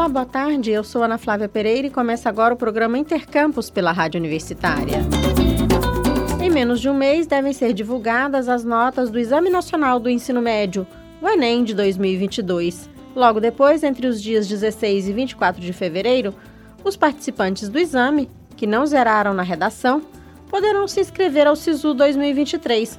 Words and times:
Olá, 0.00 0.08
boa 0.08 0.24
tarde. 0.24 0.70
Eu 0.70 0.82
sou 0.82 1.02
Ana 1.02 1.18
Flávia 1.18 1.46
Pereira 1.46 1.86
e 1.86 1.90
começa 1.90 2.26
agora 2.26 2.54
o 2.54 2.56
programa 2.56 2.96
Intercampus 2.96 3.68
pela 3.68 3.92
Rádio 3.92 4.18
Universitária. 4.18 4.96
Em 6.42 6.48
menos 6.48 6.80
de 6.80 6.88
um 6.88 6.94
mês 6.94 7.26
devem 7.26 7.52
ser 7.52 7.74
divulgadas 7.74 8.48
as 8.48 8.64
notas 8.64 9.10
do 9.10 9.18
Exame 9.18 9.50
Nacional 9.50 10.00
do 10.00 10.08
Ensino 10.08 10.40
Médio, 10.40 10.86
o 11.20 11.28
Enem 11.28 11.64
de 11.64 11.74
2022. 11.74 12.88
Logo 13.14 13.40
depois, 13.40 13.82
entre 13.82 14.06
os 14.06 14.22
dias 14.22 14.48
16 14.48 15.06
e 15.06 15.12
24 15.12 15.60
de 15.60 15.72
fevereiro, 15.74 16.34
os 16.82 16.96
participantes 16.96 17.68
do 17.68 17.78
exame, 17.78 18.30
que 18.56 18.66
não 18.66 18.86
zeraram 18.86 19.34
na 19.34 19.42
redação, 19.42 20.00
poderão 20.48 20.88
se 20.88 20.98
inscrever 20.98 21.46
ao 21.46 21.54
SISU 21.54 21.92
2023. 21.92 22.98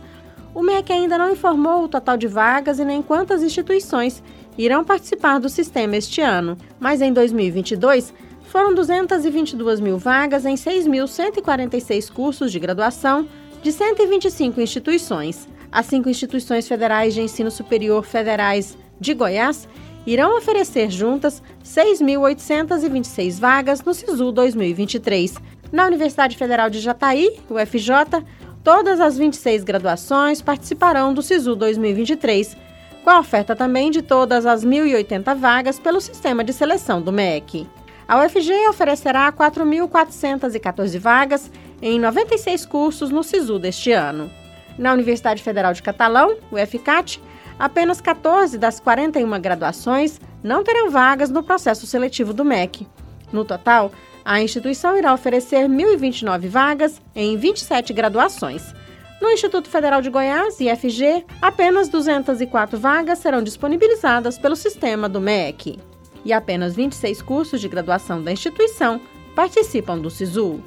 O 0.53 0.61
MEC 0.61 0.91
ainda 0.91 1.17
não 1.17 1.31
informou 1.31 1.83
o 1.83 1.87
total 1.87 2.17
de 2.17 2.27
vagas 2.27 2.77
e 2.77 2.85
nem 2.85 3.01
quantas 3.01 3.41
instituições 3.41 4.21
irão 4.57 4.83
participar 4.83 5.39
do 5.39 5.47
sistema 5.47 5.95
este 5.95 6.19
ano, 6.19 6.57
mas 6.79 7.01
em 7.01 7.13
2022 7.13 8.13
foram 8.43 8.75
222 8.75 9.79
mil 9.79 9.97
vagas 9.97 10.45
em 10.45 10.55
6.146 10.55 12.11
cursos 12.11 12.51
de 12.51 12.59
graduação 12.59 13.27
de 13.63 13.71
125 13.71 14.59
instituições. 14.59 15.47
As 15.71 15.85
cinco 15.85 16.09
instituições 16.09 16.67
federais 16.67 17.13
de 17.13 17.21
ensino 17.21 17.49
superior 17.49 18.03
federais 18.03 18.77
de 18.99 19.13
Goiás 19.13 19.69
irão 20.05 20.37
oferecer 20.37 20.91
juntas 20.91 21.41
6.826 21.63 23.39
vagas 23.39 23.81
no 23.81 23.93
SISU 23.93 24.33
2023. 24.33 25.35
Na 25.71 25.85
Universidade 25.85 26.35
Federal 26.35 26.69
de 26.69 26.81
Jataí, 26.81 27.39
UFJ, 27.49 28.21
todas 28.63 28.99
as 28.99 29.17
26 29.17 29.63
graduações 29.63 30.41
participarão 30.41 31.13
do 31.13 31.21
SISU 31.21 31.55
2023 31.55 32.57
com 33.03 33.09
a 33.09 33.19
oferta 33.19 33.55
também 33.55 33.89
de 33.89 34.01
todas 34.01 34.45
as 34.45 34.63
1.080 34.63 35.35
vagas 35.35 35.79
pelo 35.79 35.99
sistema 35.99 36.43
de 36.43 36.53
seleção 36.53 37.01
do 37.01 37.11
MEC. 37.11 37.67
A 38.07 38.23
UFG 38.23 38.67
oferecerá 38.69 39.31
4.414 39.31 40.99
vagas 40.99 41.51
em 41.81 41.99
96 41.99 42.65
cursos 42.65 43.09
no 43.09 43.23
SISU 43.23 43.57
deste 43.57 43.91
ano. 43.91 44.29
Na 44.77 44.93
Universidade 44.93 45.41
Federal 45.41 45.73
de 45.73 45.81
Catalão, 45.81 46.37
UFCAT, 46.51 47.21
apenas 47.57 48.01
14 48.01 48.57
das 48.57 48.79
41 48.79 49.39
graduações 49.41 50.19
não 50.43 50.63
terão 50.63 50.89
vagas 50.89 51.29
no 51.29 51.43
processo 51.43 51.87
seletivo 51.87 52.33
do 52.33 52.45
MEC. 52.45 52.87
No 53.31 53.45
total, 53.45 53.91
a 54.31 54.41
instituição 54.41 54.97
irá 54.97 55.13
oferecer 55.13 55.67
1.029 55.67 56.47
vagas 56.47 57.01
em 57.13 57.35
27 57.35 57.91
graduações. 57.91 58.73
No 59.21 59.29
Instituto 59.29 59.69
Federal 59.69 60.01
de 60.01 60.09
Goiás, 60.09 60.57
IFG, 60.57 61.25
apenas 61.41 61.89
204 61.89 62.79
vagas 62.79 63.19
serão 63.19 63.43
disponibilizadas 63.43 64.37
pelo 64.37 64.55
sistema 64.55 65.09
do 65.09 65.19
MEC. 65.19 65.77
E 66.23 66.31
apenas 66.31 66.73
26 66.73 67.21
cursos 67.21 67.59
de 67.59 67.67
graduação 67.67 68.23
da 68.23 68.31
instituição 68.31 69.01
participam 69.35 69.99
do 69.99 70.09
SISU. 70.09 70.63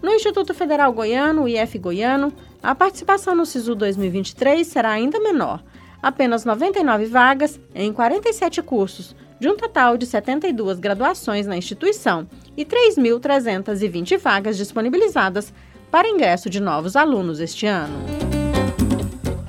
No 0.00 0.12
Instituto 0.12 0.54
Federal 0.54 0.92
Goiano, 0.92 1.48
IF 1.48 1.76
Goiano, 1.76 2.32
a 2.62 2.72
participação 2.72 3.34
no 3.34 3.44
SISU 3.44 3.74
2023 3.74 4.64
será 4.64 4.92
ainda 4.92 5.18
menor, 5.18 5.60
apenas 6.00 6.44
99 6.44 7.06
vagas 7.06 7.58
em 7.74 7.92
47 7.92 8.62
cursos, 8.62 9.16
de 9.38 9.48
um 9.48 9.56
total 9.56 9.96
de 9.96 10.06
72 10.06 10.78
graduações 10.78 11.46
na 11.46 11.56
instituição 11.56 12.26
e 12.56 12.64
3.320 12.64 14.18
vagas 14.18 14.56
disponibilizadas 14.56 15.52
para 15.90 16.08
ingresso 16.08 16.50
de 16.50 16.60
novos 16.60 16.96
alunos 16.96 17.40
este 17.40 17.66
ano. 17.66 17.98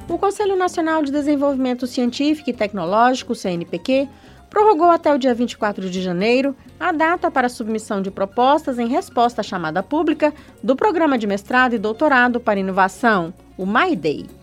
O 0.08 0.17
Conselho 0.17 0.56
Nacional 0.56 1.04
de 1.04 1.12
Desenvolvimento 1.12 1.88
Científico 1.88 2.50
e 2.50 2.54
Tecnológico, 2.54 3.36
CNPq, 3.36 4.08
prorrogou 4.50 4.90
até 4.90 5.14
o 5.14 5.17
dia 5.17 5.34
24 5.34 5.90
de 5.90 6.02
janeiro 6.02 6.56
a 6.80 6.92
data 6.92 7.30
para 7.30 7.50
submissão 7.50 8.02
de 8.02 8.10
propostas 8.10 8.80
em 8.80 8.88
resposta 8.88 9.42
à 9.42 9.44
chamada 9.44 9.84
pública 9.84 10.34
do 10.64 10.76
Programa 10.76 11.17
de 11.17 11.28
Mestrado 11.28 11.76
e 11.76 11.78
Doutorado 11.80 12.39
para 12.39 12.60
Inovação, 12.60 13.33
o 13.58 13.66
MyDay. 13.66 14.39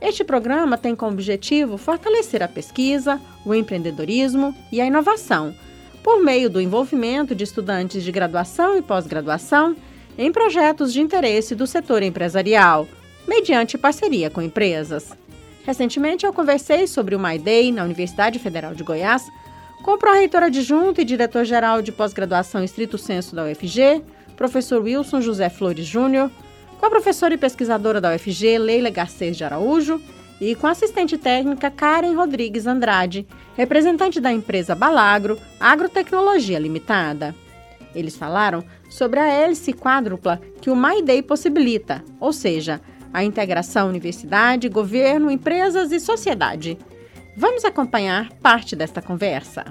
Este 0.00 0.22
programa 0.22 0.78
tem 0.78 0.94
como 0.94 1.12
objetivo 1.12 1.76
fortalecer 1.76 2.42
a 2.42 2.48
pesquisa, 2.48 3.20
o 3.44 3.52
empreendedorismo 3.52 4.54
e 4.70 4.80
a 4.80 4.86
inovação, 4.86 5.54
por 6.02 6.22
meio 6.22 6.48
do 6.48 6.60
envolvimento 6.60 7.34
de 7.34 7.42
estudantes 7.42 8.04
de 8.04 8.12
graduação 8.12 8.76
e 8.76 8.82
pós-graduação 8.82 9.76
em 10.16 10.30
projetos 10.30 10.92
de 10.92 11.00
interesse 11.00 11.54
do 11.54 11.66
setor 11.66 12.02
empresarial, 12.02 12.86
mediante 13.26 13.76
parceria 13.76 14.30
com 14.30 14.40
empresas. 14.40 15.12
Recentemente, 15.64 16.24
eu 16.24 16.32
conversei 16.32 16.86
sobre 16.86 17.14
o 17.14 17.20
My 17.20 17.38
Day 17.38 17.72
na 17.72 17.84
Universidade 17.84 18.38
Federal 18.38 18.74
de 18.74 18.84
Goiás 18.84 19.28
com 19.82 19.92
o 19.92 19.98
pró-reitor 19.98 20.44
adjunto 20.44 21.00
e 21.00 21.04
diretor-geral 21.04 21.82
de 21.82 21.92
pós-graduação 21.92 22.64
estrito 22.64 22.96
senso 22.96 23.34
da 23.34 23.44
UFG, 23.44 24.02
professor 24.36 24.80
Wilson 24.82 25.20
José 25.20 25.48
Flores 25.50 25.86
Júnior, 25.86 26.30
com 26.78 26.86
a 26.86 26.90
professora 26.90 27.34
e 27.34 27.38
pesquisadora 27.38 28.00
da 28.00 28.14
UFG, 28.14 28.58
Leila 28.58 28.90
Garcês 28.90 29.36
de 29.36 29.44
Araújo, 29.44 30.00
e 30.40 30.54
com 30.54 30.66
a 30.66 30.70
assistente 30.70 31.18
técnica 31.18 31.70
Karen 31.70 32.14
Rodrigues 32.14 32.66
Andrade, 32.66 33.26
representante 33.56 34.20
da 34.20 34.32
empresa 34.32 34.74
Balagro 34.74 35.38
Agrotecnologia 35.58 36.58
Limitada. 36.58 37.34
Eles 37.94 38.16
falaram 38.16 38.62
sobre 38.88 39.18
a 39.18 39.26
hélice 39.26 39.72
quádrupla 39.72 40.40
que 40.60 40.70
o 40.70 40.76
MyDay 40.76 41.22
possibilita, 41.22 42.04
ou 42.20 42.32
seja, 42.32 42.80
a 43.12 43.24
integração 43.24 43.88
universidade, 43.88 44.68
governo, 44.68 45.30
empresas 45.30 45.90
e 45.90 45.98
sociedade. 45.98 46.78
Vamos 47.36 47.64
acompanhar 47.64 48.30
parte 48.34 48.76
desta 48.76 49.02
conversa. 49.02 49.64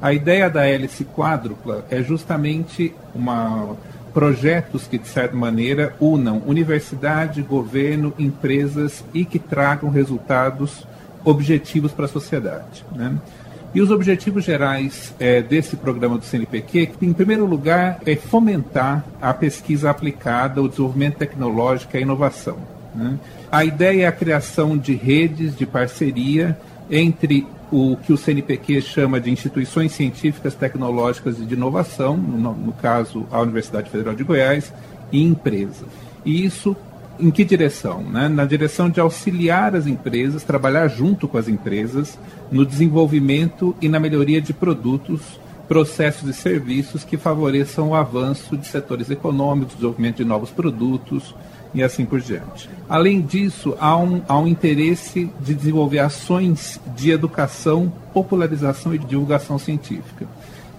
A 0.00 0.12
ideia 0.12 0.48
da 0.48 0.66
hélice 0.66 1.04
quádrupla 1.04 1.84
é 1.90 2.02
justamente 2.02 2.94
uma 3.14 3.76
projetos 4.12 4.86
que 4.86 4.98
de 4.98 5.06
certa 5.06 5.36
maneira 5.36 5.94
unam 6.00 6.42
universidade, 6.46 7.42
governo, 7.42 8.12
empresas 8.18 9.04
e 9.14 9.24
que 9.24 9.38
tragam 9.38 9.90
resultados 9.90 10.86
objetivos 11.24 11.92
para 11.92 12.06
a 12.06 12.08
sociedade. 12.08 12.84
Né? 12.94 13.16
E 13.72 13.80
os 13.80 13.90
objetivos 13.90 14.44
gerais 14.44 15.14
é, 15.20 15.40
desse 15.40 15.76
programa 15.76 16.18
do 16.18 16.24
CNPq, 16.24 16.90
em 17.00 17.12
primeiro 17.12 17.46
lugar, 17.46 18.00
é 18.04 18.16
fomentar 18.16 19.04
a 19.22 19.32
pesquisa 19.32 19.90
aplicada, 19.90 20.60
o 20.60 20.68
desenvolvimento 20.68 21.18
tecnológico 21.18 21.94
e 21.94 21.98
a 21.98 22.00
inovação. 22.00 22.58
Né? 22.94 23.16
A 23.50 23.64
ideia 23.64 24.04
é 24.04 24.06
a 24.06 24.12
criação 24.12 24.76
de 24.76 24.94
redes 24.94 25.56
de 25.56 25.66
parceria 25.66 26.58
entre 26.90 27.46
o 27.70 27.96
que 27.96 28.12
o 28.12 28.16
CNPq 28.16 28.80
chama 28.82 29.20
de 29.20 29.30
instituições 29.30 29.92
científicas, 29.92 30.54
tecnológicas 30.54 31.38
e 31.38 31.44
de 31.44 31.54
inovação, 31.54 32.16
no, 32.16 32.52
no 32.52 32.72
caso 32.72 33.26
a 33.30 33.40
Universidade 33.40 33.90
Federal 33.90 34.14
de 34.14 34.24
Goiás, 34.24 34.72
e 35.12 35.22
empresas. 35.22 35.88
E 36.24 36.44
isso 36.44 36.76
em 37.18 37.30
que 37.30 37.44
direção? 37.44 38.02
Né? 38.02 38.28
Na 38.28 38.44
direção 38.44 38.88
de 38.88 38.98
auxiliar 38.98 39.76
as 39.76 39.86
empresas, 39.86 40.42
trabalhar 40.42 40.88
junto 40.88 41.28
com 41.28 41.36
as 41.36 41.48
empresas 41.48 42.18
no 42.50 42.64
desenvolvimento 42.64 43.76
e 43.80 43.88
na 43.88 44.00
melhoria 44.00 44.40
de 44.40 44.52
produtos, 44.52 45.20
processos 45.68 46.28
e 46.28 46.32
serviços 46.32 47.04
que 47.04 47.16
favoreçam 47.16 47.90
o 47.90 47.94
avanço 47.94 48.56
de 48.56 48.66
setores 48.66 49.10
econômicos, 49.10 49.74
desenvolvimento 49.74 50.16
de 50.16 50.24
novos 50.24 50.50
produtos 50.50 51.34
e 51.74 51.82
assim 51.82 52.04
por 52.04 52.20
diante. 52.20 52.68
Além 52.88 53.20
disso, 53.20 53.76
há 53.78 53.96
um, 53.96 54.22
há 54.26 54.38
um 54.38 54.46
interesse 54.46 55.30
de 55.40 55.54
desenvolver 55.54 56.00
ações 56.00 56.80
de 56.96 57.10
educação, 57.10 57.92
popularização 58.12 58.94
e 58.94 58.98
divulgação 58.98 59.58
científica. 59.58 60.26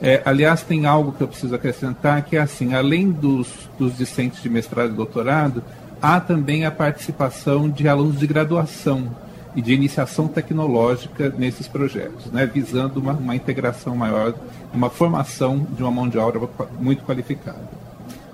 É, 0.01 0.21
aliás, 0.25 0.63
tem 0.63 0.85
algo 0.85 1.11
que 1.11 1.21
eu 1.21 1.27
preciso 1.27 1.53
acrescentar, 1.53 2.23
que 2.23 2.35
é 2.35 2.41
assim, 2.41 2.73
além 2.73 3.11
dos, 3.11 3.47
dos 3.77 3.95
discentes 3.95 4.41
de 4.41 4.49
mestrado 4.49 4.91
e 4.91 4.95
doutorado, 4.95 5.63
há 6.01 6.19
também 6.19 6.65
a 6.65 6.71
participação 6.71 7.69
de 7.69 7.87
alunos 7.87 8.19
de 8.19 8.25
graduação 8.25 9.15
e 9.55 9.61
de 9.61 9.73
iniciação 9.73 10.27
tecnológica 10.27 11.29
nesses 11.37 11.67
projetos, 11.67 12.25
né, 12.31 12.45
visando 12.45 12.99
uma, 12.99 13.13
uma 13.13 13.35
integração 13.35 13.95
maior, 13.95 14.33
uma 14.73 14.89
formação 14.89 15.67
de 15.75 15.83
uma 15.83 15.91
mão 15.91 16.09
de 16.09 16.17
obra 16.17 16.49
muito 16.79 17.03
qualificada. 17.03 17.80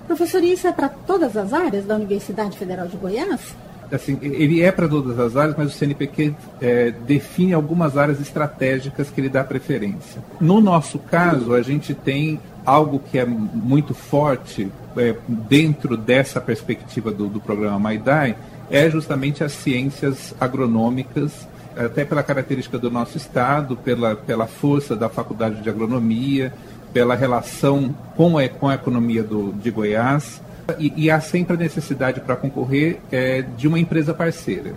Professor, 0.08 0.42
isso 0.42 0.66
é 0.66 0.72
para 0.72 0.88
todas 0.88 1.36
as 1.36 1.52
áreas 1.52 1.84
da 1.84 1.94
Universidade 1.94 2.56
Federal 2.56 2.88
de 2.88 2.96
Goiás? 2.96 3.54
Assim, 3.92 4.18
ele 4.22 4.62
é 4.62 4.72
para 4.72 4.88
todas 4.88 5.18
as 5.18 5.36
áreas, 5.36 5.54
mas 5.56 5.68
o 5.68 5.78
CNPq 5.78 6.34
é, 6.60 6.90
define 6.90 7.52
algumas 7.52 7.96
áreas 7.96 8.18
estratégicas 8.18 9.10
que 9.10 9.20
ele 9.20 9.28
dá 9.28 9.44
preferência. 9.44 10.22
No 10.40 10.62
nosso 10.62 10.98
caso, 10.98 11.54
a 11.54 11.60
gente 11.60 11.92
tem 11.92 12.40
algo 12.64 12.98
que 12.98 13.18
é 13.18 13.26
muito 13.26 13.92
forte 13.92 14.72
é, 14.96 15.14
dentro 15.28 15.94
dessa 15.94 16.40
perspectiva 16.40 17.10
do, 17.10 17.28
do 17.28 17.38
programa 17.38 17.78
MAIDAI, 17.78 18.34
é 18.70 18.88
justamente 18.88 19.44
as 19.44 19.52
ciências 19.52 20.34
agronômicas, 20.40 21.46
até 21.76 22.04
pela 22.04 22.22
característica 22.22 22.78
do 22.78 22.90
nosso 22.90 23.16
estado, 23.16 23.76
pela, 23.76 24.16
pela 24.16 24.46
força 24.46 24.96
da 24.96 25.08
Faculdade 25.08 25.62
de 25.62 25.68
Agronomia, 25.68 26.52
pela 26.92 27.14
relação 27.14 27.94
com 28.16 28.38
a, 28.38 28.48
com 28.48 28.68
a 28.68 28.74
economia 28.74 29.22
do, 29.22 29.52
de 29.52 29.70
Goiás, 29.70 30.40
e, 30.78 30.92
e 30.96 31.10
há 31.10 31.20
sempre 31.20 31.54
a 31.54 31.56
necessidade 31.56 32.20
para 32.20 32.36
concorrer 32.36 33.00
é, 33.10 33.42
de 33.42 33.66
uma 33.66 33.78
empresa 33.78 34.12
parceira. 34.12 34.74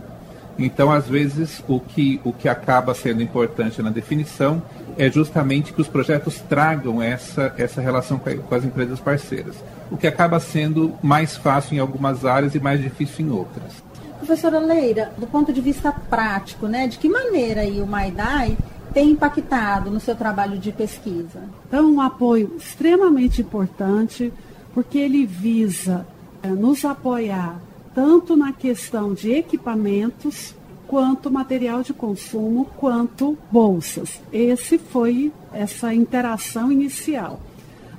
Então, 0.58 0.92
às 0.92 1.08
vezes, 1.08 1.64
o 1.68 1.80
que, 1.80 2.22
o 2.24 2.32
que 2.32 2.48
acaba 2.48 2.94
sendo 2.94 3.22
importante 3.22 3.82
na 3.82 3.90
definição 3.90 4.62
é 4.98 5.10
justamente 5.10 5.74
que 5.74 5.82
os 5.82 5.88
projetos 5.88 6.40
tragam 6.42 7.02
essa, 7.02 7.54
essa 7.58 7.82
relação 7.82 8.20
com, 8.20 8.30
a, 8.30 8.36
com 8.36 8.56
as 8.56 8.64
empresas 8.64 9.00
parceiras, 9.00 9.56
o 9.90 9.98
que 9.98 10.08
acaba 10.08 10.40
sendo 10.40 10.94
mais 11.02 11.36
fácil 11.36 11.76
em 11.76 11.80
algumas 11.80 12.26
áreas 12.26 12.54
e 12.54 12.60
mais 12.60 12.82
difícil 12.82 13.26
em 13.26 13.32
outras. 13.32 13.84
Professora 14.18 14.60
Leira, 14.60 15.12
do 15.18 15.26
ponto 15.26 15.52
de 15.52 15.62
vista 15.62 15.92
prático, 15.92 16.68
né, 16.68 16.88
de 16.88 17.00
que 17.00 17.10
maneira 17.10 17.62
aí 17.62 17.82
o 17.82 17.88
MAIDAI 17.88 18.56
tem 18.94 19.12
impactado 19.12 19.90
no 19.90 20.00
seu 20.00 20.16
trabalho 20.16 20.58
de 20.58 20.72
pesquisa? 20.72 21.44
Então, 21.68 21.92
um 21.92 22.02
apoio 22.02 22.56
extremamente 22.58 23.42
importante, 23.42 24.32
porque 24.74 24.98
ele 24.98 25.26
visa 25.26 26.06
é, 26.44 26.50
nos 26.50 26.86
apoiar 26.86 27.60
tanto 27.94 28.36
na 28.36 28.54
questão 28.54 29.14
de 29.14 29.32
equipamentos, 29.32 30.56
quanto 30.88 31.32
material 31.32 31.84
de 31.84 31.94
consumo, 31.94 32.66
quanto 32.78 33.38
bolsas. 33.50 34.22
Esse 34.32 34.78
foi 34.78 35.32
essa 35.54 35.94
interação 35.94 36.72
inicial. 36.72 37.40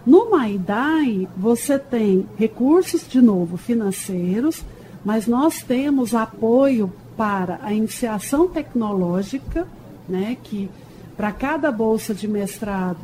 No 0.05 0.31
Maidai, 0.31 1.29
você 1.37 1.79
tem 1.79 2.29
recursos, 2.37 3.09
de 3.09 3.23
novo, 3.23 3.57
financeiros, 3.57 4.65
mas 5.05 5.27
nós 5.27 5.63
temos 5.63 6.15
apoio 6.15 6.93
para 7.17 7.61
a 7.63 7.73
iniciação 7.73 8.49
tecnológica, 8.49 9.67
né, 10.09 10.37
que 10.43 10.69
para 11.17 11.33
cada 11.33 11.71
bolsa 11.71 12.15
de 12.15 12.27
mestrado 12.27 13.01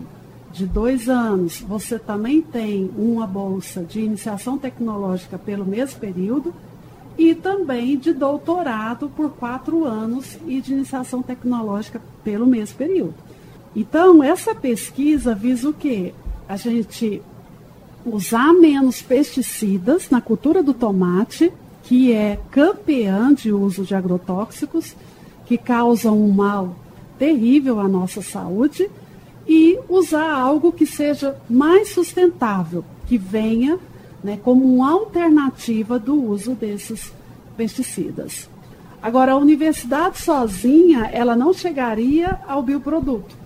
de 0.52 0.66
dois 0.66 1.08
anos, 1.08 1.60
você 1.60 1.98
também 1.98 2.40
tem 2.40 2.90
uma 2.96 3.26
bolsa 3.26 3.82
de 3.82 4.00
iniciação 4.00 4.56
tecnológica 4.56 5.38
pelo 5.38 5.64
mesmo 5.64 6.00
período 6.00 6.54
e 7.18 7.34
também 7.34 7.98
de 7.98 8.12
doutorado 8.12 9.10
por 9.10 9.30
quatro 9.30 9.84
anos 9.84 10.38
e 10.46 10.60
de 10.60 10.72
iniciação 10.72 11.22
tecnológica 11.22 12.00
pelo 12.24 12.46
mesmo 12.46 12.78
período. 12.78 13.14
Então, 13.74 14.22
essa 14.22 14.54
pesquisa 14.54 15.34
visa 15.34 15.68
o 15.68 15.72
quê? 15.72 16.14
A 16.48 16.56
gente 16.56 17.20
usar 18.06 18.54
menos 18.54 19.02
pesticidas 19.02 20.08
na 20.10 20.20
cultura 20.20 20.62
do 20.62 20.72
tomate, 20.72 21.52
que 21.82 22.12
é 22.12 22.38
campeã 22.50 23.34
de 23.34 23.52
uso 23.52 23.84
de 23.84 23.94
agrotóxicos, 23.94 24.96
que 25.44 25.58
causam 25.58 26.18
um 26.18 26.30
mal 26.30 26.74
terrível 27.18 27.80
à 27.80 27.88
nossa 27.88 28.22
saúde, 28.22 28.88
e 29.46 29.78
usar 29.88 30.30
algo 30.30 30.72
que 30.72 30.86
seja 30.86 31.36
mais 31.48 31.88
sustentável, 31.88 32.84
que 33.06 33.16
venha 33.16 33.78
né, 34.22 34.38
como 34.42 34.64
uma 34.64 34.92
alternativa 34.92 35.98
do 35.98 36.22
uso 36.22 36.54
desses 36.54 37.12
pesticidas. 37.56 38.48
Agora, 39.02 39.32
a 39.32 39.36
universidade 39.36 40.18
sozinha, 40.18 41.08
ela 41.12 41.36
não 41.36 41.54
chegaria 41.54 42.40
ao 42.46 42.62
bioproduto. 42.62 43.36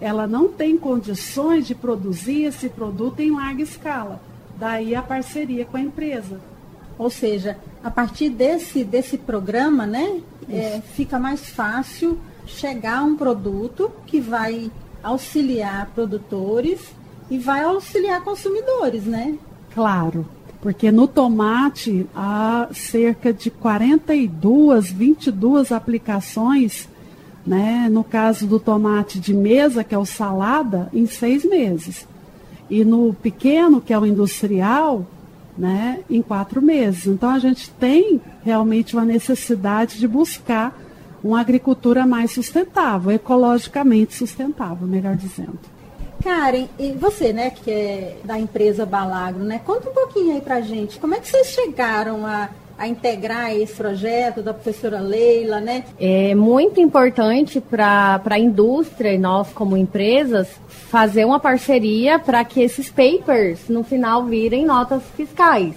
Ela 0.00 0.26
não 0.26 0.48
tem 0.48 0.76
condições 0.76 1.66
de 1.66 1.74
produzir 1.74 2.44
esse 2.44 2.68
produto 2.68 3.20
em 3.20 3.30
larga 3.30 3.62
escala. 3.62 4.20
Daí 4.58 4.94
a 4.94 5.02
parceria 5.02 5.64
com 5.64 5.76
a 5.76 5.80
empresa. 5.80 6.40
Ou 6.98 7.08
seja, 7.08 7.56
a 7.84 7.90
partir 7.90 8.30
desse, 8.30 8.82
desse 8.82 9.16
programa, 9.16 9.86
né, 9.86 10.20
é, 10.48 10.80
fica 10.94 11.18
mais 11.18 11.48
fácil 11.48 12.18
chegar 12.46 12.98
a 12.98 13.04
um 13.04 13.16
produto 13.16 13.90
que 14.06 14.20
vai 14.20 14.70
auxiliar 15.02 15.90
produtores 15.94 16.94
e 17.30 17.38
vai 17.38 17.62
auxiliar 17.62 18.22
consumidores, 18.22 19.04
né? 19.04 19.36
Claro, 19.74 20.26
porque 20.60 20.90
no 20.90 21.06
tomate 21.06 22.06
há 22.14 22.68
cerca 22.72 23.32
de 23.32 23.50
42, 23.50 24.90
22 24.90 25.72
aplicações, 25.72 26.88
né? 27.46 27.88
No 27.90 28.02
caso 28.02 28.46
do 28.46 28.58
tomate 28.58 29.20
de 29.20 29.34
mesa, 29.34 29.84
que 29.84 29.94
é 29.94 29.98
o 29.98 30.06
salada, 30.06 30.88
em 30.92 31.06
seis 31.06 31.44
meses. 31.44 32.06
E 32.68 32.84
no 32.84 33.14
pequeno, 33.14 33.80
que 33.80 33.92
é 33.92 33.98
o 33.98 34.06
industrial, 34.06 35.06
né, 35.56 36.00
em 36.08 36.22
quatro 36.22 36.60
meses. 36.60 37.06
Então 37.06 37.30
a 37.30 37.38
gente 37.38 37.70
tem 37.70 38.20
realmente 38.44 38.94
uma 38.94 39.04
necessidade 39.04 39.98
de 39.98 40.06
buscar 40.06 40.78
uma 41.22 41.40
agricultura 41.40 42.06
mais 42.06 42.32
sustentável, 42.32 43.10
ecologicamente 43.10 44.14
sustentável, 44.14 44.86
melhor 44.86 45.16
dizendo. 45.16 45.58
Karen, 46.22 46.68
e 46.78 46.92
você, 46.92 47.32
né, 47.32 47.50
que 47.50 47.70
é 47.70 48.18
da 48.24 48.38
empresa 48.38 48.86
Balagro, 48.86 49.44
né? 49.44 49.60
Conta 49.64 49.90
um 49.90 49.92
pouquinho 49.92 50.34
aí 50.34 50.40
pra 50.40 50.60
gente, 50.60 50.98
como 50.98 51.14
é 51.14 51.20
que 51.20 51.28
vocês 51.28 51.48
chegaram 51.48 52.26
a, 52.26 52.48
a 52.78 52.86
integrar 52.86 53.54
esse 53.54 53.74
projeto 53.74 54.42
da 54.42 54.52
professora 54.52 55.00
Leila, 55.00 55.60
né? 55.60 55.84
É 55.98 56.34
muito 56.34 56.80
importante 56.80 57.60
para 57.60 58.20
a 58.24 58.38
indústria 58.38 59.14
e 59.14 59.18
nós 59.18 59.50
como 59.52 59.76
empresas 59.76 60.48
fazer 60.68 61.24
uma 61.24 61.40
parceria 61.40 62.18
para 62.18 62.44
que 62.44 62.60
esses 62.60 62.90
papers 62.90 63.68
no 63.68 63.82
final 63.82 64.24
virem 64.24 64.66
notas 64.66 65.02
fiscais, 65.16 65.74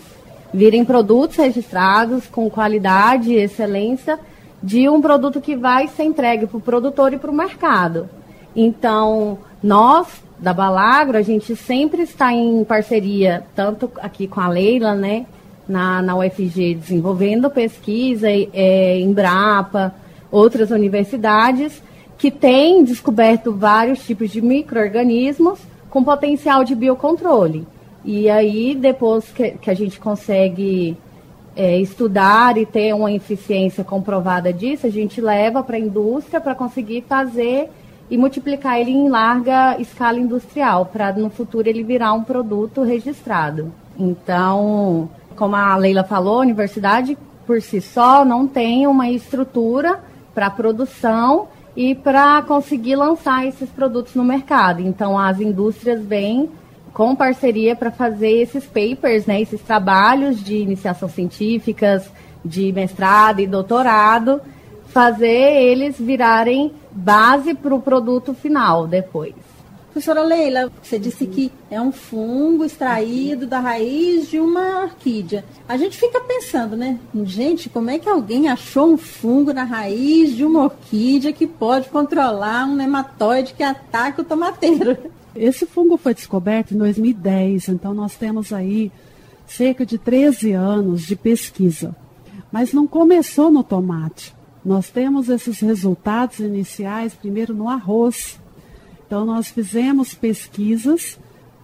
virem 0.53 0.83
produtos 0.83 1.37
registrados 1.37 2.27
com 2.27 2.49
qualidade 2.49 3.31
e 3.31 3.37
excelência 3.37 4.19
de 4.61 4.89
um 4.89 5.01
produto 5.01 5.39
que 5.39 5.55
vai 5.55 5.87
ser 5.87 6.03
entregue 6.03 6.45
para 6.47 6.57
o 6.57 6.61
produtor 6.61 7.13
e 7.13 7.17
para 7.17 7.31
o 7.31 7.33
mercado. 7.33 8.09
Então, 8.53 9.39
nós, 9.63 10.07
da 10.37 10.53
Balagro, 10.53 11.17
a 11.17 11.21
gente 11.21 11.55
sempre 11.55 12.01
está 12.01 12.33
em 12.33 12.63
parceria, 12.65 13.45
tanto 13.55 13.89
aqui 14.01 14.27
com 14.27 14.41
a 14.41 14.49
Leila, 14.49 14.93
né, 14.95 15.25
na, 15.69 16.01
na 16.01 16.17
UFG, 16.17 16.73
desenvolvendo 16.73 17.49
pesquisa, 17.49 18.27
é, 18.27 18.99
Embrapa, 18.99 19.93
outras 20.31 20.71
universidades, 20.71 21.81
que 22.17 22.31
têm 22.31 22.83
descoberto 22.83 23.53
vários 23.53 24.03
tipos 24.05 24.31
de 24.31 24.41
micro-organismos 24.41 25.59
com 25.89 26.03
potencial 26.03 26.63
de 26.63 26.75
biocontrole. 26.75 27.65
E 28.03 28.29
aí, 28.29 28.75
depois 28.75 29.25
que, 29.31 29.51
que 29.51 29.69
a 29.69 29.73
gente 29.73 29.99
consegue 29.99 30.97
é, 31.55 31.77
estudar 31.77 32.57
e 32.57 32.65
ter 32.65 32.93
uma 32.93 33.11
eficiência 33.11 33.83
comprovada 33.83 34.51
disso, 34.51 34.87
a 34.87 34.89
gente 34.89 35.21
leva 35.21 35.61
para 35.61 35.77
a 35.77 35.79
indústria 35.79 36.41
para 36.41 36.55
conseguir 36.55 37.03
fazer 37.07 37.69
e 38.09 38.17
multiplicar 38.17 38.79
ele 38.79 38.91
em 38.91 39.07
larga 39.07 39.79
escala 39.79 40.19
industrial, 40.19 40.87
para 40.87 41.13
no 41.13 41.29
futuro 41.29 41.69
ele 41.69 41.83
virar 41.83 42.13
um 42.13 42.23
produto 42.23 42.81
registrado. 42.81 43.71
Então, 43.97 45.09
como 45.39 45.55
a 45.55 45.77
Leila 45.77 46.03
falou, 46.03 46.39
a 46.39 46.41
universidade 46.41 47.17
por 47.47 47.61
si 47.61 47.79
só 47.79 48.25
não 48.25 48.45
tem 48.45 48.85
uma 48.85 49.09
estrutura 49.09 50.01
para 50.35 50.49
produção 50.49 51.47
e 51.77 51.95
para 51.95 52.41
conseguir 52.41 52.97
lançar 52.97 53.47
esses 53.47 53.69
produtos 53.69 54.15
no 54.15 54.23
mercado. 54.23 54.81
Então, 54.81 55.17
as 55.17 55.39
indústrias 55.39 56.03
vêm 56.03 56.49
com 56.91 57.15
parceria 57.15 57.73
para 57.73 57.89
fazer 57.89 58.41
esses 58.41 58.65
papers, 58.65 59.25
né, 59.25 59.39
esses 59.39 59.61
trabalhos 59.61 60.43
de 60.43 60.57
iniciação 60.57 61.07
científicas, 61.07 62.11
de 62.43 62.73
mestrado 62.73 63.39
e 63.39 63.47
doutorado, 63.47 64.41
fazer 64.87 65.63
eles 65.63 65.97
virarem 65.97 66.73
base 66.91 67.53
para 67.53 67.73
o 67.73 67.81
produto 67.81 68.33
final 68.33 68.85
depois. 68.85 69.48
Professora 69.99 70.23
Leila, 70.23 70.71
você 70.81 70.97
disse 70.97 71.27
que 71.27 71.51
é 71.69 71.81
um 71.81 71.91
fungo 71.91 72.63
extraído 72.63 73.45
da 73.45 73.59
raiz 73.59 74.29
de 74.29 74.39
uma 74.39 74.83
orquídea. 74.83 75.43
A 75.67 75.75
gente 75.75 75.97
fica 75.97 76.21
pensando, 76.21 76.77
né? 76.77 76.97
Gente, 77.25 77.67
como 77.67 77.89
é 77.89 77.99
que 77.99 78.07
alguém 78.07 78.47
achou 78.47 78.93
um 78.93 78.97
fungo 78.97 79.51
na 79.51 79.65
raiz 79.65 80.37
de 80.37 80.45
uma 80.45 80.63
orquídea 80.63 81.33
que 81.33 81.45
pode 81.45 81.89
controlar 81.89 82.65
um 82.65 82.77
nematóide 82.77 83.53
que 83.53 83.61
ataca 83.61 84.21
o 84.21 84.23
tomateiro? 84.23 84.97
Esse 85.35 85.65
fungo 85.65 85.97
foi 85.97 86.13
descoberto 86.13 86.73
em 86.73 86.77
2010, 86.77 87.67
então 87.67 87.93
nós 87.93 88.15
temos 88.15 88.53
aí 88.53 88.93
cerca 89.45 89.85
de 89.85 89.97
13 89.97 90.53
anos 90.53 91.01
de 91.01 91.17
pesquisa. 91.17 91.93
Mas 92.49 92.71
não 92.71 92.87
começou 92.87 93.51
no 93.51 93.65
tomate. 93.65 94.33
Nós 94.63 94.89
temos 94.89 95.27
esses 95.27 95.59
resultados 95.59 96.39
iniciais 96.39 97.13
primeiro 97.13 97.53
no 97.53 97.67
arroz. 97.67 98.39
Então 99.09 99.25
nós 99.25 99.47
fizemos 99.47 100.13
pesquisas 100.13 101.17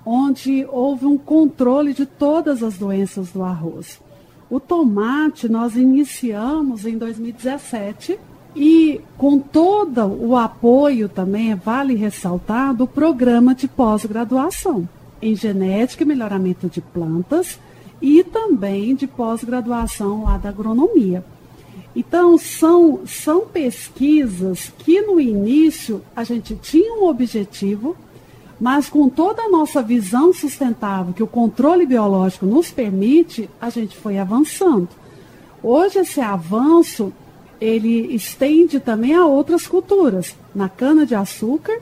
onde 0.04 0.66
houve 0.68 1.06
um 1.06 1.16
controle 1.16 1.94
de 1.94 2.04
todas 2.04 2.64
as 2.64 2.75
doenças 2.75 3.30
do 3.30 3.44
arroz. 3.44 4.02
O 4.50 4.60
tomate 4.60 5.48
nós 5.48 5.75
iniciamos 5.75 6.88
em 6.88 6.98
2017 6.98 8.18
e 8.56 9.00
com 9.16 9.38
todo 9.38 10.08
o 10.08 10.36
apoio 10.36 11.08
também, 11.08 11.54
vale 11.54 11.94
ressaltar, 11.94 12.74
do 12.74 12.88
programa 12.88 13.54
de 13.54 13.68
pós-graduação 13.68 14.90
em 15.22 15.36
genética 15.36 16.02
e 16.02 16.08
melhoramento 16.08 16.68
de 16.68 16.82
plantas 16.82 17.60
e 18.02 18.24
também 18.24 18.96
de 18.96 19.06
pós-graduação 19.06 20.24
lá 20.24 20.40
da 20.40 20.50
agronomia. 20.50 21.24
Então, 21.96 22.38
são, 22.38 23.02
são 23.08 23.48
pesquisas 23.48 24.72
que 24.80 25.02
no 25.02 25.20
início 25.20 26.02
a 26.16 26.24
gente 26.24 26.56
tinha 26.56 26.94
um 26.94 27.08
objetivo, 27.08 27.96
mas 28.60 28.90
com 28.90 29.08
toda 29.08 29.44
a 29.44 29.50
nossa 29.50 29.82
visão 29.82 30.34
sustentável 30.34 31.14
que 31.14 31.24
o 31.24 31.28
controle 31.28 31.86
biológico 31.86 32.46
nos 32.46 32.70
permite, 32.70 33.50
a 33.62 33.70
gente 33.70 33.96
foi 33.96 34.18
avançando. 34.18 34.90
Hoje 35.64 36.00
esse 36.00 36.20
avanço 36.20 37.14
ele 37.60 38.14
estende 38.14 38.80
também 38.80 39.16
a 39.16 39.25
outras 39.25 39.66
culturas, 39.66 40.36
na 40.54 40.68
cana-de-açúcar 40.68 41.82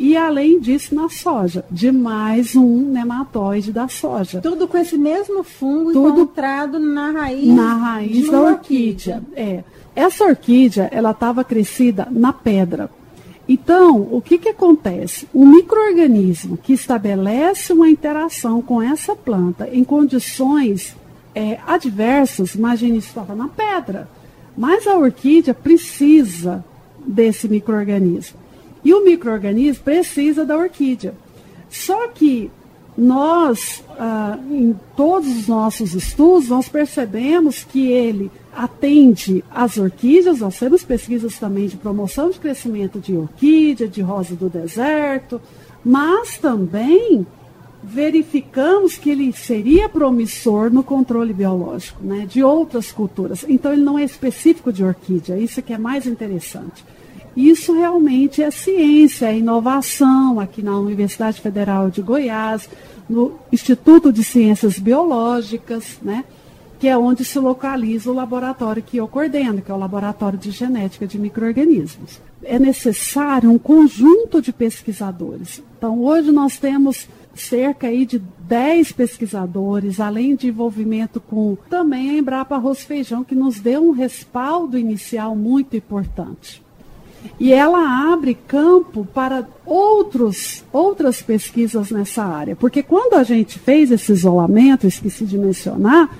e, 0.00 0.16
além 0.16 0.58
disso, 0.58 0.94
na 0.94 1.10
soja, 1.10 1.62
de 1.70 1.92
mais 1.92 2.56
um 2.56 2.90
nematóide 2.90 3.70
da 3.70 3.86
soja. 3.86 4.40
Tudo 4.40 4.66
com 4.66 4.78
esse 4.78 4.96
mesmo 4.96 5.44
fungo 5.44 5.92
Tudo 5.92 6.22
encontrado 6.22 6.78
na 6.78 7.10
raiz, 7.10 7.54
na 7.54 7.74
raiz 7.74 8.30
da 8.30 8.40
orquídea. 8.40 9.16
orquídea. 9.16 9.22
É. 9.36 9.64
Essa 9.94 10.24
orquídea, 10.24 10.88
ela 10.90 11.10
estava 11.10 11.44
crescida 11.44 12.08
na 12.10 12.32
pedra. 12.32 12.88
Então, 13.46 14.08
o 14.10 14.22
que, 14.22 14.38
que 14.38 14.48
acontece? 14.48 15.28
O 15.34 15.44
microorganismo 15.44 16.56
que 16.56 16.72
estabelece 16.72 17.70
uma 17.70 17.90
interação 17.90 18.62
com 18.62 18.80
essa 18.80 19.14
planta 19.14 19.68
em 19.70 19.84
condições 19.84 20.96
é, 21.34 21.58
adversas, 21.66 22.54
imagine 22.54 22.96
estava 22.96 23.34
na 23.34 23.48
pedra, 23.48 24.08
mas 24.56 24.86
a 24.86 24.96
orquídea 24.96 25.52
precisa 25.52 26.64
desse 27.06 27.46
microorganismo. 27.46 28.39
E 28.84 28.94
o 28.94 29.04
microorganismo 29.04 29.84
precisa 29.84 30.44
da 30.44 30.56
orquídea. 30.56 31.14
Só 31.68 32.08
que 32.08 32.50
nós, 32.96 33.82
ah, 33.98 34.38
em 34.50 34.74
todos 34.96 35.28
os 35.28 35.48
nossos 35.48 35.94
estudos, 35.94 36.48
nós 36.48 36.68
percebemos 36.68 37.64
que 37.64 37.90
ele 37.90 38.30
atende 38.52 39.44
às 39.50 39.78
orquídeas, 39.78 40.40
nós 40.40 40.58
temos 40.58 40.84
pesquisas 40.84 41.38
também 41.38 41.66
de 41.66 41.76
promoção 41.76 42.30
de 42.30 42.38
crescimento 42.38 42.98
de 42.98 43.16
orquídea, 43.16 43.88
de 43.88 44.02
rosa 44.02 44.34
do 44.34 44.48
deserto, 44.48 45.40
mas 45.84 46.36
também 46.36 47.26
verificamos 47.82 48.98
que 48.98 49.08
ele 49.08 49.32
seria 49.32 49.88
promissor 49.88 50.70
no 50.70 50.82
controle 50.82 51.32
biológico 51.32 52.04
né, 52.04 52.26
de 52.28 52.42
outras 52.42 52.92
culturas. 52.92 53.44
Então, 53.48 53.72
ele 53.72 53.82
não 53.82 53.98
é 53.98 54.04
específico 54.04 54.72
de 54.72 54.84
orquídea, 54.84 55.38
isso 55.38 55.62
que 55.62 55.72
é 55.72 55.78
mais 55.78 56.06
interessante. 56.06 56.84
Isso 57.36 57.72
realmente 57.72 58.42
é 58.42 58.50
ciência, 58.50 59.26
é 59.26 59.38
inovação 59.38 60.40
aqui 60.40 60.62
na 60.62 60.76
Universidade 60.78 61.40
Federal 61.40 61.90
de 61.90 62.02
Goiás, 62.02 62.68
no 63.08 63.38
Instituto 63.52 64.12
de 64.12 64.24
Ciências 64.24 64.78
Biológicas, 64.78 65.98
né? 66.02 66.24
que 66.80 66.88
é 66.88 66.96
onde 66.96 67.26
se 67.26 67.38
localiza 67.38 68.10
o 68.10 68.14
laboratório 68.14 68.82
que 68.82 68.96
eu 68.96 69.06
coordeno, 69.06 69.60
que 69.60 69.70
é 69.70 69.74
o 69.74 69.78
Laboratório 69.78 70.38
de 70.38 70.50
Genética 70.50 71.06
de 71.06 71.18
Microorganismos. 71.18 72.18
É 72.42 72.58
necessário 72.58 73.50
um 73.50 73.58
conjunto 73.58 74.40
de 74.40 74.50
pesquisadores. 74.50 75.62
Então, 75.76 76.02
hoje 76.02 76.32
nós 76.32 76.56
temos 76.56 77.06
cerca 77.34 77.88
aí 77.88 78.06
de 78.06 78.18
10 78.18 78.92
pesquisadores, 78.92 80.00
além 80.00 80.34
de 80.34 80.48
envolvimento 80.48 81.20
com 81.20 81.56
também 81.68 82.10
a 82.10 82.14
Embrapa 82.14 82.54
Arroz 82.54 82.82
Feijão, 82.82 83.22
que 83.22 83.34
nos 83.34 83.60
deu 83.60 83.82
um 83.86 83.92
respaldo 83.92 84.78
inicial 84.78 85.36
muito 85.36 85.76
importante. 85.76 86.62
E 87.38 87.52
ela 87.52 88.12
abre 88.12 88.34
campo 88.34 89.06
para 89.14 89.46
outros, 89.64 90.64
outras 90.72 91.22
pesquisas 91.22 91.90
nessa 91.90 92.22
área. 92.22 92.54
Porque 92.54 92.82
quando 92.82 93.14
a 93.14 93.22
gente 93.22 93.58
fez 93.58 93.90
esse 93.90 94.12
isolamento, 94.12 94.86
esqueci 94.86 95.24
de 95.24 95.38
mencionar, 95.38 96.10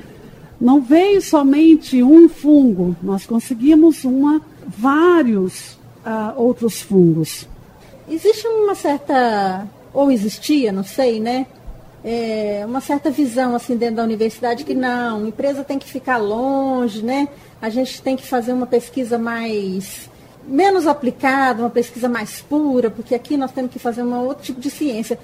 não 0.61 0.81
veio 0.81 1.23
somente 1.23 2.03
um 2.03 2.29
fungo, 2.29 2.95
nós 3.03 3.25
conseguimos 3.25 4.05
uma, 4.05 4.41
vários 4.67 5.73
uh, 6.05 6.33
outros 6.37 6.81
fungos. 6.81 7.49
Existe 8.09 8.47
uma 8.47 8.75
certa, 8.75 9.67
ou 9.93 10.11
existia, 10.11 10.73
não 10.73 10.85
sei, 10.85 11.21
né? 11.21 11.47
É, 12.03 12.63
uma 12.67 12.81
certa 12.81 13.11
visão 13.11 13.55
assim 13.55 13.77
dentro 13.77 13.97
da 13.97 14.03
universidade 14.03 14.65
que 14.65 14.75
não, 14.75 15.29
empresa 15.29 15.63
tem 15.63 15.79
que 15.79 15.87
ficar 15.87 16.17
longe, 16.17 17.03
né? 17.03 17.29
A 17.61 17.69
gente 17.69 18.01
tem 18.01 18.17
que 18.17 18.27
fazer 18.27 18.53
uma 18.55 18.67
pesquisa 18.67 19.19
mais 19.19 20.09
menos 20.47 20.87
aplicada, 20.87 21.63
uma 21.63 21.71
pesquisa 21.71 22.09
mais 22.09 22.41
pura, 22.41 22.91
porque 22.91 23.15
aqui 23.15 23.37
nós 23.37 23.53
temos 23.53 23.71
que 23.71 23.79
fazer 23.79 24.03
um 24.03 24.15
outro 24.25 24.45
tipo 24.45 24.61
de 24.61 24.71
ciência. 24.71 25.19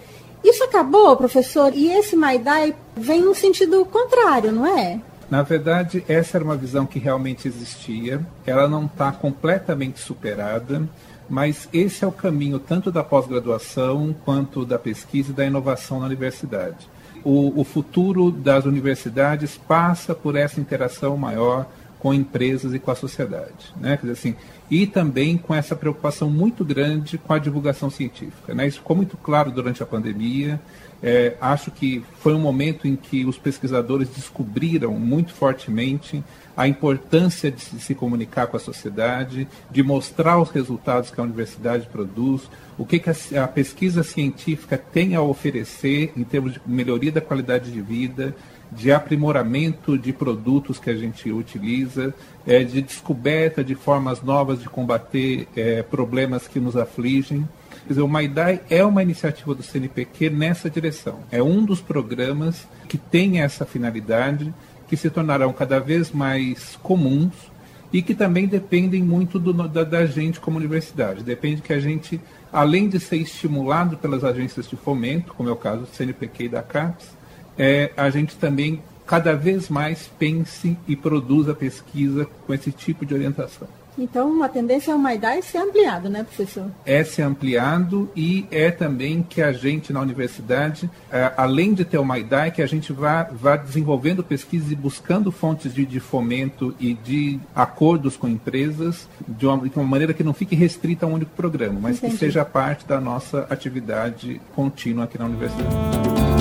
Isso 0.44 0.62
acabou, 0.62 1.16
professor, 1.16 1.72
e 1.74 1.88
esse 1.88 2.14
Maidai 2.14 2.74
vem 2.96 3.22
no 3.22 3.34
sentido 3.34 3.84
contrário, 3.86 4.52
não 4.52 4.66
é? 4.66 5.00
Na 5.28 5.42
verdade, 5.42 6.04
essa 6.06 6.36
era 6.36 6.44
uma 6.44 6.56
visão 6.56 6.86
que 6.86 7.00
realmente 7.00 7.48
existia, 7.48 8.24
ela 8.46 8.68
não 8.68 8.84
está 8.84 9.10
completamente 9.10 9.98
superada, 9.98 10.88
mas 11.28 11.68
esse 11.72 12.04
é 12.04 12.06
o 12.06 12.12
caminho 12.12 12.60
tanto 12.60 12.92
da 12.92 13.02
pós-graduação 13.02 14.14
quanto 14.24 14.64
da 14.64 14.78
pesquisa 14.78 15.32
e 15.32 15.34
da 15.34 15.44
inovação 15.44 15.98
na 15.98 16.06
universidade. 16.06 16.88
O, 17.24 17.60
o 17.60 17.64
futuro 17.64 18.30
das 18.30 18.64
universidades 18.64 19.58
passa 19.58 20.14
por 20.14 20.36
essa 20.36 20.60
interação 20.60 21.16
maior 21.16 21.66
com 22.06 22.14
empresas 22.14 22.72
e 22.72 22.78
com 22.78 22.92
a 22.92 22.94
sociedade. 22.94 23.74
Né? 23.80 23.96
Quer 23.96 24.06
dizer, 24.06 24.12
assim, 24.12 24.36
e 24.70 24.86
também 24.86 25.36
com 25.36 25.52
essa 25.52 25.74
preocupação 25.74 26.30
muito 26.30 26.64
grande 26.64 27.18
com 27.18 27.32
a 27.32 27.38
divulgação 27.40 27.90
científica. 27.90 28.54
Né? 28.54 28.68
Isso 28.68 28.78
ficou 28.78 28.94
muito 28.94 29.16
claro 29.16 29.50
durante 29.50 29.82
a 29.82 29.86
pandemia. 29.86 30.60
É, 31.02 31.36
acho 31.40 31.72
que 31.72 32.04
foi 32.20 32.32
um 32.32 32.38
momento 32.38 32.86
em 32.86 32.94
que 32.94 33.24
os 33.24 33.36
pesquisadores 33.36 34.08
descobriram 34.08 34.92
muito 34.92 35.34
fortemente 35.34 36.22
a 36.56 36.68
importância 36.68 37.50
de 37.50 37.60
se 37.60 37.92
comunicar 37.92 38.46
com 38.46 38.56
a 38.56 38.60
sociedade, 38.60 39.48
de 39.68 39.82
mostrar 39.82 40.40
os 40.40 40.50
resultados 40.50 41.10
que 41.10 41.20
a 41.20 41.24
universidade 41.24 41.88
produz, 41.88 42.48
o 42.78 42.86
que, 42.86 43.00
que 43.00 43.10
a, 43.10 43.42
a 43.42 43.48
pesquisa 43.48 44.04
científica 44.04 44.78
tem 44.78 45.16
a 45.16 45.22
oferecer 45.22 46.12
em 46.16 46.22
termos 46.22 46.52
de 46.52 46.60
melhoria 46.64 47.10
da 47.10 47.20
qualidade 47.20 47.72
de 47.72 47.80
vida, 47.80 48.32
de 48.72 48.90
aprimoramento 48.92 49.96
de 49.96 50.12
produtos 50.12 50.78
que 50.78 50.90
a 50.90 50.96
gente 50.96 51.30
utiliza, 51.30 52.14
é, 52.46 52.64
de 52.64 52.82
descoberta 52.82 53.62
de 53.62 53.74
formas 53.74 54.22
novas 54.22 54.60
de 54.60 54.68
combater 54.68 55.46
é, 55.56 55.82
problemas 55.82 56.48
que 56.48 56.58
nos 56.58 56.76
afligem. 56.76 57.48
Quer 57.86 57.88
dizer, 57.88 58.02
o 58.02 58.08
MAIDAI 58.08 58.60
é 58.68 58.84
uma 58.84 59.02
iniciativa 59.02 59.54
do 59.54 59.62
CNPq 59.62 60.30
nessa 60.30 60.68
direção. 60.68 61.20
É 61.30 61.42
um 61.42 61.64
dos 61.64 61.80
programas 61.80 62.66
que 62.88 62.98
tem 62.98 63.40
essa 63.40 63.64
finalidade, 63.64 64.52
que 64.88 64.96
se 64.96 65.08
tornarão 65.10 65.52
cada 65.52 65.78
vez 65.78 66.10
mais 66.10 66.76
comuns 66.82 67.34
e 67.92 68.02
que 68.02 68.14
também 68.14 68.46
dependem 68.46 69.02
muito 69.02 69.38
do, 69.38 69.52
da, 69.52 69.84
da 69.84 70.06
gente 70.06 70.40
como 70.40 70.58
universidade. 70.58 71.22
Depende 71.22 71.62
que 71.62 71.72
a 71.72 71.80
gente, 71.80 72.20
além 72.52 72.88
de 72.88 72.98
ser 72.98 73.16
estimulado 73.16 73.96
pelas 73.96 74.24
agências 74.24 74.68
de 74.68 74.76
fomento, 74.76 75.32
como 75.34 75.48
é 75.48 75.52
o 75.52 75.56
caso 75.56 75.82
do 75.82 75.88
CNPq 75.88 76.44
e 76.44 76.48
da 76.48 76.62
CAPES, 76.62 77.16
é, 77.58 77.92
a 77.96 78.10
gente 78.10 78.36
também 78.36 78.82
cada 79.06 79.34
vez 79.34 79.68
mais 79.68 80.10
pense 80.18 80.76
e 80.86 80.96
produza 80.96 81.54
pesquisa 81.54 82.26
com 82.46 82.52
esse 82.52 82.72
tipo 82.72 83.06
de 83.06 83.14
orientação. 83.14 83.68
Então, 83.98 84.42
a 84.42 84.48
tendência 84.48 84.92
é 84.92 84.94
o 84.94 84.98
MAIDAI 84.98 85.40
ser 85.40 85.58
ampliado, 85.58 86.10
né, 86.10 86.22
professor? 86.22 86.70
É 86.84 87.02
ser 87.02 87.22
ampliado 87.22 88.10
e 88.14 88.46
é 88.50 88.70
também 88.70 89.22
que 89.22 89.40
a 89.40 89.52
gente 89.52 89.92
na 89.92 90.00
universidade, 90.00 90.90
é, 91.10 91.32
além 91.36 91.72
de 91.72 91.84
ter 91.84 91.96
o 91.96 92.04
MAIDAI, 92.04 92.50
que 92.50 92.60
a 92.60 92.66
gente 92.66 92.92
vá, 92.92 93.22
vá 93.22 93.56
desenvolvendo 93.56 94.22
pesquisas 94.22 94.70
e 94.70 94.76
buscando 94.76 95.32
fontes 95.32 95.72
de, 95.72 95.86
de 95.86 95.98
fomento 95.98 96.74
e 96.78 96.92
de 96.92 97.40
acordos 97.54 98.16
com 98.16 98.28
empresas 98.28 99.08
de 99.26 99.46
uma, 99.46 99.66
de 99.66 99.76
uma, 99.76 99.86
maneira 99.86 100.12
que 100.12 100.22
não 100.22 100.34
fique 100.34 100.54
restrita 100.54 101.06
a 101.06 101.08
um 101.08 101.14
único 101.14 101.30
programa, 101.34 101.78
mas 101.80 101.96
Entendi. 101.96 102.12
que 102.12 102.18
seja 102.18 102.44
parte 102.44 102.86
da 102.86 103.00
nossa 103.00 103.46
atividade 103.48 104.40
contínua 104.54 105.04
aqui 105.04 105.18
na 105.18 105.24
universidade. 105.24 106.35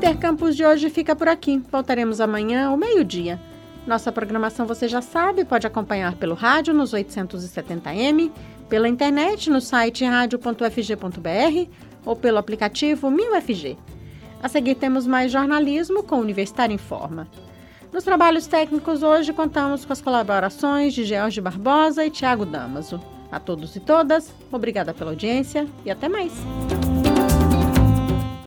Intercampus 0.00 0.56
de 0.56 0.64
hoje 0.64 0.88
fica 0.88 1.14
por 1.14 1.28
aqui. 1.28 1.62
Voltaremos 1.70 2.22
amanhã 2.22 2.68
ao 2.68 2.76
meio-dia. 2.76 3.38
Nossa 3.86 4.10
programação 4.10 4.66
você 4.66 4.88
já 4.88 5.02
sabe, 5.02 5.44
pode 5.44 5.66
acompanhar 5.66 6.14
pelo 6.16 6.34
rádio 6.34 6.72
nos 6.72 6.94
870m, 6.94 8.32
pela 8.66 8.88
internet 8.88 9.50
no 9.50 9.60
site 9.60 10.02
radio.fg.br 10.02 11.70
ou 12.06 12.16
pelo 12.16 12.38
aplicativo 12.38 13.10
1000FG. 13.10 13.76
A 14.42 14.48
seguir 14.48 14.76
temos 14.76 15.06
mais 15.06 15.30
jornalismo 15.30 16.02
com 16.02 16.18
Universitário 16.18 16.72
em 16.72 16.78
Forma. 16.78 17.28
Nos 17.92 18.02
trabalhos 18.02 18.46
técnicos 18.46 19.02
hoje 19.02 19.34
contamos 19.34 19.84
com 19.84 19.92
as 19.92 20.00
colaborações 20.00 20.94
de 20.94 21.04
George 21.04 21.42
Barbosa 21.42 22.06
e 22.06 22.10
Tiago 22.10 22.46
Damaso. 22.46 22.98
A 23.30 23.38
todos 23.38 23.76
e 23.76 23.80
todas, 23.80 24.32
obrigada 24.50 24.94
pela 24.94 25.10
audiência 25.10 25.68
e 25.84 25.90
até 25.90 26.08
mais. 26.08 26.32